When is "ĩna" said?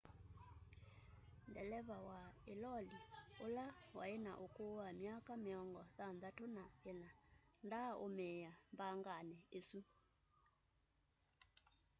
4.15-4.31, 6.89-7.09